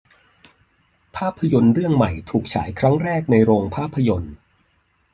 [1.15, 4.35] ภาพยนตร์เรื่องใหม่ถูกฉายครั้งแรกในโรงภาพยนตร์